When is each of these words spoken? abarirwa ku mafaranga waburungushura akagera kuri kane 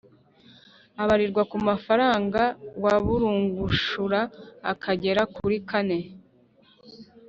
abarirwa 1.01 1.43
ku 1.51 1.57
mafaranga 1.67 2.41
waburungushura 2.83 4.19
akagera 4.71 5.21
kuri 5.35 5.57
kane 5.69 5.99